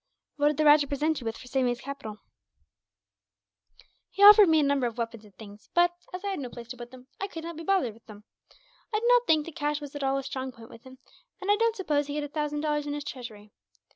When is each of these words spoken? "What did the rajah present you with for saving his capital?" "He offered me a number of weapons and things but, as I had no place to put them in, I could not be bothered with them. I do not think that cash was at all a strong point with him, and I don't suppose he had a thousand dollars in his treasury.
"What 0.37 0.47
did 0.47 0.57
the 0.57 0.65
rajah 0.65 0.87
present 0.87 1.21
you 1.21 1.25
with 1.25 1.37
for 1.37 1.45
saving 1.45 1.67
his 1.67 1.81
capital?" 1.81 2.17
"He 4.09 4.23
offered 4.23 4.49
me 4.49 4.59
a 4.59 4.63
number 4.63 4.87
of 4.87 4.97
weapons 4.97 5.25
and 5.25 5.35
things 5.37 5.69
but, 5.75 5.93
as 6.11 6.23
I 6.25 6.29
had 6.31 6.39
no 6.39 6.49
place 6.49 6.69
to 6.69 6.77
put 6.77 6.89
them 6.89 7.01
in, 7.01 7.07
I 7.19 7.27
could 7.27 7.43
not 7.43 7.55
be 7.55 7.63
bothered 7.63 7.93
with 7.93 8.07
them. 8.07 8.23
I 8.91 8.99
do 8.99 9.05
not 9.07 9.27
think 9.27 9.45
that 9.45 9.55
cash 9.55 9.79
was 9.79 9.95
at 9.95 10.01
all 10.03 10.17
a 10.17 10.23
strong 10.23 10.51
point 10.51 10.71
with 10.71 10.85
him, 10.85 10.97
and 11.39 11.51
I 11.51 11.55
don't 11.55 11.75
suppose 11.75 12.07
he 12.07 12.15
had 12.15 12.23
a 12.23 12.29
thousand 12.29 12.61
dollars 12.61 12.87
in 12.87 12.93
his 12.95 13.03
treasury. 13.03 13.51